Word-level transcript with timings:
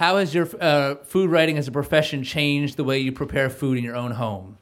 How 0.00 0.16
has 0.16 0.34
your 0.34 0.48
uh, 0.58 0.94
food 1.04 1.30
writing 1.30 1.58
as 1.58 1.68
a 1.68 1.70
profession 1.70 2.24
changed 2.24 2.78
the 2.78 2.84
way 2.84 2.98
you 2.98 3.12
prepare 3.12 3.50
food 3.50 3.76
in 3.76 3.84
your 3.84 3.96
own 3.96 4.12
home? 4.12 4.56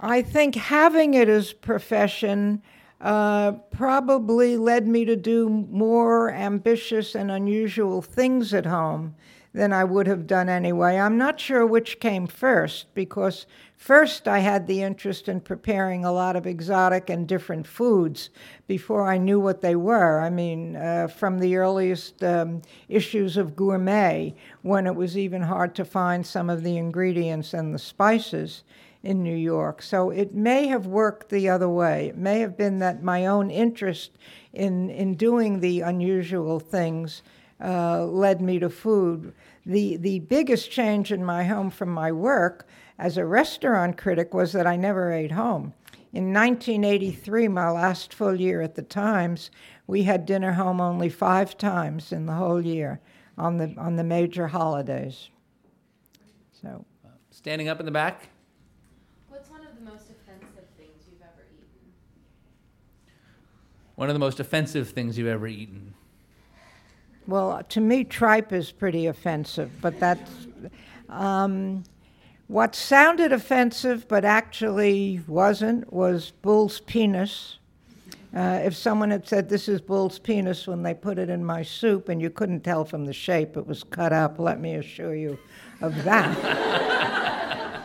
I 0.00 0.22
think 0.22 0.56
having 0.56 1.14
it 1.14 1.28
as 1.28 1.52
profession 1.52 2.62
uh, 3.00 3.52
probably 3.70 4.56
led 4.56 4.88
me 4.88 5.04
to 5.04 5.14
do 5.14 5.48
more 5.48 6.32
ambitious 6.32 7.14
and 7.14 7.30
unusual 7.30 8.02
things 8.02 8.52
at 8.52 8.66
home 8.66 9.14
than 9.52 9.72
I 9.72 9.82
would 9.84 10.06
have 10.06 10.26
done 10.26 10.48
anyway. 10.48 10.96
I'm 10.96 11.18
not 11.18 11.40
sure 11.40 11.66
which 11.66 11.98
came 11.98 12.26
first 12.26 12.94
because 12.94 13.46
first 13.76 14.28
I 14.28 14.38
had 14.38 14.66
the 14.66 14.82
interest 14.82 15.28
in 15.28 15.40
preparing 15.40 16.04
a 16.04 16.12
lot 16.12 16.36
of 16.36 16.46
exotic 16.46 17.10
and 17.10 17.26
different 17.26 17.66
foods 17.66 18.30
before 18.68 19.08
I 19.08 19.18
knew 19.18 19.40
what 19.40 19.60
they 19.60 19.74
were. 19.74 20.20
I 20.20 20.30
mean, 20.30 20.76
uh, 20.76 21.08
from 21.08 21.40
the 21.40 21.56
earliest 21.56 22.22
um, 22.22 22.62
issues 22.88 23.36
of 23.36 23.56
Gourmet, 23.56 24.34
when 24.62 24.86
it 24.86 24.94
was 24.94 25.18
even 25.18 25.42
hard 25.42 25.74
to 25.74 25.84
find 25.84 26.24
some 26.24 26.48
of 26.48 26.62
the 26.62 26.76
ingredients 26.76 27.52
and 27.52 27.74
the 27.74 27.78
spices 27.78 28.62
in 29.02 29.22
New 29.22 29.36
York. 29.36 29.82
So 29.82 30.10
it 30.10 30.34
may 30.34 30.66
have 30.66 30.86
worked 30.86 31.30
the 31.30 31.48
other 31.48 31.68
way. 31.68 32.08
It 32.08 32.18
may 32.18 32.40
have 32.40 32.56
been 32.56 32.78
that 32.80 33.02
my 33.02 33.26
own 33.26 33.50
interest 33.50 34.12
in, 34.52 34.90
in 34.90 35.14
doing 35.14 35.60
the 35.60 35.80
unusual 35.80 36.60
things 36.60 37.22
uh, 37.62 38.04
led 38.04 38.40
me 38.40 38.58
to 38.58 38.70
food. 38.70 39.32
The, 39.66 39.96
the 39.96 40.20
biggest 40.20 40.70
change 40.70 41.12
in 41.12 41.24
my 41.24 41.44
home 41.44 41.70
from 41.70 41.90
my 41.90 42.12
work 42.12 42.66
as 42.98 43.16
a 43.16 43.24
restaurant 43.24 43.98
critic 43.98 44.34
was 44.34 44.52
that 44.52 44.66
I 44.66 44.76
never 44.76 45.12
ate 45.12 45.32
home. 45.32 45.74
In 46.12 46.32
1983, 46.32 47.48
my 47.48 47.70
last 47.70 48.12
full 48.12 48.40
year 48.40 48.62
at 48.62 48.74
the 48.74 48.82
Times, 48.82 49.50
we 49.86 50.02
had 50.02 50.26
dinner 50.26 50.52
home 50.52 50.80
only 50.80 51.08
five 51.08 51.56
times 51.56 52.12
in 52.12 52.26
the 52.26 52.32
whole 52.32 52.64
year 52.64 53.00
on 53.38 53.58
the, 53.58 53.74
on 53.76 53.96
the 53.96 54.04
major 54.04 54.48
holidays. 54.48 55.30
So, 56.60 56.84
Standing 57.30 57.68
up 57.68 57.78
in 57.78 57.86
the 57.86 57.92
back. 57.92 58.28
What's 59.28 59.48
one 59.48 59.60
of 59.60 59.74
the 59.76 59.84
most 59.88 60.10
offensive 60.10 60.66
things 60.76 61.04
you've 61.08 61.22
ever 61.22 61.46
eaten? 61.54 61.92
One 63.94 64.08
of 64.08 64.14
the 64.14 64.20
most 64.20 64.40
offensive 64.40 64.90
things 64.90 65.16
you've 65.16 65.28
ever 65.28 65.46
eaten. 65.46 65.94
Well, 67.30 67.62
to 67.68 67.80
me, 67.80 68.02
tripe 68.02 68.52
is 68.52 68.72
pretty 68.72 69.06
offensive, 69.06 69.70
but 69.80 70.00
that's 70.00 70.48
um, 71.08 71.84
what 72.48 72.74
sounded 72.74 73.32
offensive 73.32 74.08
but 74.08 74.24
actually 74.24 75.22
wasn't 75.28 75.92
was 75.92 76.32
bull's 76.42 76.80
penis. 76.80 77.58
Uh, 78.34 78.62
if 78.64 78.74
someone 78.74 79.12
had 79.12 79.28
said 79.28 79.48
this 79.48 79.68
is 79.68 79.80
bull's 79.80 80.18
penis 80.18 80.66
when 80.66 80.82
they 80.82 80.92
put 80.92 81.20
it 81.20 81.30
in 81.30 81.44
my 81.44 81.62
soup 81.62 82.08
and 82.08 82.20
you 82.20 82.30
couldn't 82.30 82.62
tell 82.62 82.84
from 82.84 83.04
the 83.04 83.12
shape 83.12 83.56
it 83.56 83.64
was 83.64 83.84
cut 83.84 84.12
up, 84.12 84.40
let 84.40 84.58
me 84.58 84.74
assure 84.74 85.14
you 85.14 85.38
of 85.82 86.02
that. 86.02 87.84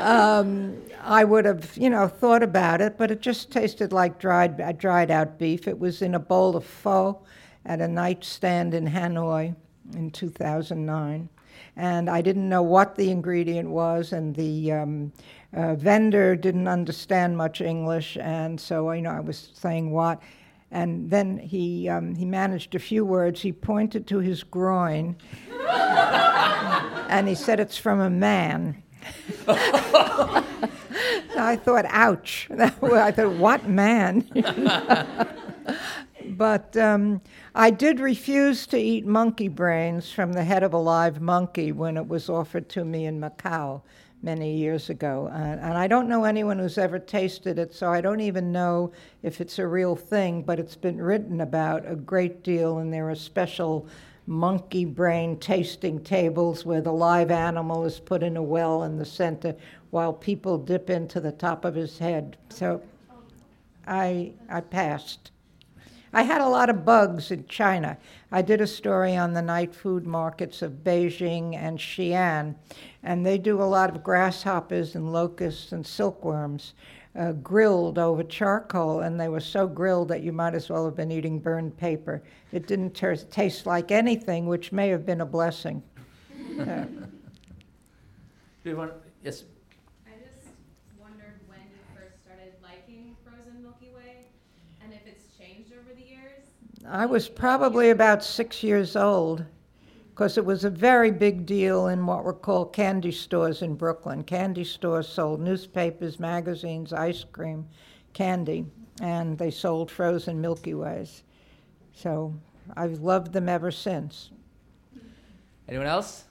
um, 0.00 0.76
I 1.04 1.22
would 1.22 1.44
have, 1.44 1.76
you 1.76 1.90
know, 1.90 2.08
thought 2.08 2.42
about 2.42 2.80
it, 2.80 2.98
but 2.98 3.12
it 3.12 3.20
just 3.20 3.52
tasted 3.52 3.92
like 3.92 4.18
dried, 4.18 4.76
dried 4.78 5.12
out 5.12 5.38
beef. 5.38 5.68
It 5.68 5.78
was 5.78 6.02
in 6.02 6.16
a 6.16 6.20
bowl 6.20 6.56
of 6.56 6.64
pho 6.64 7.20
at 7.70 7.80
a 7.80 7.86
nightstand 7.86 8.74
in 8.74 8.84
Hanoi 8.84 9.54
in 9.94 10.10
2009. 10.10 11.28
And 11.76 12.10
I 12.10 12.20
didn't 12.20 12.48
know 12.48 12.62
what 12.62 12.96
the 12.96 13.12
ingredient 13.12 13.70
was, 13.70 14.12
and 14.12 14.34
the 14.34 14.72
um, 14.72 15.12
uh, 15.54 15.76
vendor 15.76 16.34
didn't 16.34 16.66
understand 16.66 17.36
much 17.36 17.60
English, 17.60 18.16
and 18.20 18.60
so 18.60 18.90
you 18.90 19.02
know 19.02 19.12
I 19.12 19.20
was 19.20 19.50
saying 19.54 19.92
what, 19.92 20.20
and 20.72 21.08
then 21.08 21.38
he 21.38 21.88
um, 21.88 22.16
he 22.16 22.24
managed 22.24 22.74
a 22.74 22.80
few 22.80 23.04
words. 23.04 23.40
He 23.40 23.52
pointed 23.52 24.08
to 24.08 24.18
his 24.18 24.42
groin, 24.42 25.14
and 27.08 27.28
he 27.28 27.36
said, 27.36 27.60
"It's 27.60 27.78
from 27.78 28.00
a 28.00 28.10
man." 28.10 28.82
I 31.40 31.56
thought, 31.56 31.86
ouch. 31.88 32.48
I 32.58 32.68
thought, 33.12 33.32
what 33.36 33.68
man? 33.68 34.26
but 36.40 36.74
um, 36.78 37.20
I 37.54 37.68
did 37.68 38.00
refuse 38.00 38.66
to 38.68 38.78
eat 38.78 39.04
monkey 39.04 39.48
brains 39.48 40.10
from 40.10 40.32
the 40.32 40.42
head 40.42 40.62
of 40.62 40.72
a 40.72 40.78
live 40.78 41.20
monkey 41.20 41.70
when 41.70 41.98
it 41.98 42.08
was 42.08 42.30
offered 42.30 42.66
to 42.70 42.82
me 42.82 43.04
in 43.04 43.20
Macau 43.20 43.82
many 44.22 44.56
years 44.56 44.88
ago. 44.88 45.28
Uh, 45.30 45.36
and 45.36 45.76
I 45.76 45.86
don't 45.86 46.08
know 46.08 46.24
anyone 46.24 46.58
who's 46.58 46.78
ever 46.78 46.98
tasted 46.98 47.58
it, 47.58 47.74
so 47.74 47.92
I 47.92 48.00
don't 48.00 48.22
even 48.22 48.52
know 48.52 48.90
if 49.22 49.42
it's 49.42 49.58
a 49.58 49.66
real 49.66 49.94
thing, 49.94 50.40
but 50.40 50.58
it's 50.58 50.76
been 50.76 50.96
written 50.96 51.42
about 51.42 51.86
a 51.86 51.94
great 51.94 52.42
deal, 52.42 52.78
and 52.78 52.90
there 52.90 53.10
are 53.10 53.14
special 53.14 53.86
monkey 54.26 54.86
brain 54.86 55.38
tasting 55.40 56.02
tables 56.02 56.64
where 56.64 56.80
the 56.80 56.90
live 56.90 57.30
animal 57.30 57.84
is 57.84 58.00
put 58.00 58.22
in 58.22 58.38
a 58.38 58.42
well 58.42 58.84
in 58.84 58.96
the 58.96 59.04
center 59.04 59.54
while 59.90 60.14
people 60.14 60.56
dip 60.56 60.88
into 60.88 61.20
the 61.20 61.32
top 61.32 61.66
of 61.66 61.74
his 61.74 61.98
head. 61.98 62.38
So 62.48 62.80
I, 63.86 64.32
I 64.48 64.62
passed. 64.62 65.32
I 66.12 66.22
had 66.22 66.40
a 66.40 66.48
lot 66.48 66.68
of 66.70 66.84
bugs 66.84 67.30
in 67.30 67.46
China. 67.46 67.96
I 68.32 68.42
did 68.42 68.60
a 68.60 68.66
story 68.66 69.16
on 69.16 69.32
the 69.32 69.42
night 69.42 69.74
food 69.74 70.06
markets 70.06 70.60
of 70.60 70.82
Beijing 70.84 71.54
and 71.54 71.78
Xi'an, 71.78 72.56
and 73.02 73.24
they 73.24 73.38
do 73.38 73.62
a 73.62 73.64
lot 73.64 73.90
of 73.94 74.02
grasshoppers 74.02 74.96
and 74.96 75.12
locusts 75.12 75.70
and 75.72 75.86
silkworms 75.86 76.74
uh, 77.16 77.32
grilled 77.32 77.98
over 77.98 78.22
charcoal, 78.24 79.00
and 79.00 79.20
they 79.20 79.28
were 79.28 79.40
so 79.40 79.66
grilled 79.66 80.08
that 80.08 80.22
you 80.22 80.32
might 80.32 80.54
as 80.54 80.68
well 80.68 80.84
have 80.84 80.96
been 80.96 81.12
eating 81.12 81.38
burned 81.38 81.76
paper. 81.76 82.22
It 82.52 82.66
didn't 82.66 82.94
ter- 82.94 83.16
taste 83.16 83.66
like 83.66 83.90
anything, 83.90 84.46
which 84.46 84.72
may 84.72 84.88
have 84.88 85.06
been 85.06 85.20
a 85.20 85.26
blessing. 85.26 85.82
Uh, 86.58 86.84
Do 88.62 88.70
you 88.70 88.76
want, 88.76 88.92
yes. 89.24 89.44
I 90.06 90.10
just 90.18 90.48
wondered 91.00 91.40
when 91.46 91.58
you 91.60 91.78
first 91.94 92.20
started 92.24 92.52
liking 92.62 93.16
frozen 93.24 93.62
Milky 93.62 93.88
Way 93.96 94.26
and 94.90 95.00
if 95.00 95.06
it's 95.06 95.26
changed 95.38 95.72
over 95.72 95.94
the 95.94 96.02
years. 96.02 96.46
I 96.88 97.06
was 97.06 97.28
probably 97.28 97.90
about 97.90 98.24
six 98.24 98.62
years 98.62 98.96
old 98.96 99.44
because 100.10 100.36
it 100.36 100.44
was 100.44 100.64
a 100.64 100.70
very 100.70 101.10
big 101.12 101.46
deal 101.46 101.88
in 101.88 102.04
what 102.04 102.24
were 102.24 102.32
called 102.32 102.72
candy 102.72 103.12
stores 103.12 103.62
in 103.62 103.76
Brooklyn. 103.76 104.24
Candy 104.24 104.64
stores 104.64 105.08
sold 105.08 105.40
newspapers, 105.40 106.18
magazines, 106.18 106.92
ice 106.92 107.24
cream, 107.24 107.66
candy, 108.14 108.66
and 109.00 109.38
they 109.38 109.50
sold 109.50 109.90
frozen 109.90 110.40
Milky 110.40 110.74
Ways. 110.74 111.22
So 111.92 112.34
I've 112.76 112.98
loved 113.00 113.32
them 113.32 113.48
ever 113.48 113.70
since. 113.70 114.30
Anyone 115.68 115.86
else? 115.86 116.24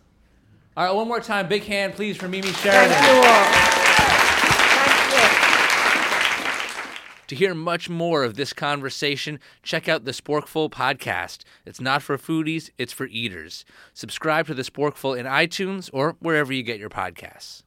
All 0.76 0.86
right, 0.86 0.94
one 0.94 1.08
more 1.08 1.22
time. 1.22 1.48
Big 1.48 1.64
hand, 1.64 1.94
please, 1.96 2.18
for 2.18 2.28
Mimi 2.28 2.52
Sheraton. 2.52 2.90
Thank 2.90 3.08
you 3.08 3.18
all. 3.18 3.24
Thank 3.24 3.64
you. 3.64 3.90
To 7.30 7.36
hear 7.36 7.54
much 7.54 7.92
more 7.92 8.24
of 8.24 8.34
this 8.34 8.54
conversation, 8.54 9.40
check 9.62 9.88
out 9.88 10.04
the 10.04 10.14
Sporkful 10.14 10.72
podcast. 10.72 11.44
It's 11.64 11.80
not 11.80 12.02
for 12.02 12.18
foodies, 12.18 12.72
it's 12.80 12.92
for 12.92 13.06
eaters. 13.06 13.66
Subscribe 13.94 14.48
to 14.48 14.56
the 14.56 14.64
Sporkful 14.64 15.16
in 15.16 15.28
iTunes 15.28 15.92
or 15.94 16.16
wherever 16.22 16.52
you 16.52 16.64
get 16.64 16.80
your 16.80 16.90
podcasts. 16.90 17.62